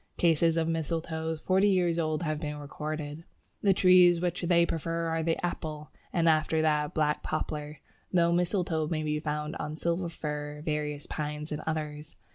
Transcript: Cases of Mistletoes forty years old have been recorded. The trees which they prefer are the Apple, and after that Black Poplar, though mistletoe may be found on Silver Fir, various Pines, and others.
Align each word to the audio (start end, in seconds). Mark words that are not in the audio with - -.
Cases 0.17 0.57
of 0.57 0.67
Mistletoes 0.67 1.41
forty 1.41 1.69
years 1.69 1.99
old 1.99 2.23
have 2.23 2.39
been 2.39 2.57
recorded. 2.57 3.23
The 3.61 3.71
trees 3.71 4.19
which 4.19 4.41
they 4.41 4.65
prefer 4.65 5.05
are 5.09 5.21
the 5.21 5.37
Apple, 5.45 5.91
and 6.11 6.27
after 6.27 6.59
that 6.63 6.95
Black 6.95 7.21
Poplar, 7.21 7.81
though 8.11 8.31
mistletoe 8.33 8.87
may 8.87 9.03
be 9.03 9.19
found 9.19 9.55
on 9.57 9.75
Silver 9.75 10.09
Fir, 10.09 10.63
various 10.65 11.05
Pines, 11.05 11.51
and 11.51 11.61
others. 11.67 12.15